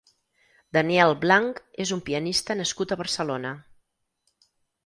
Daniel 0.77 1.13
Blanch 1.25 1.59
és 1.87 1.93
un 1.97 2.01
pianista 2.09 2.57
nascut 2.63 2.95
a 2.95 2.99
Barcelona. 3.03 3.53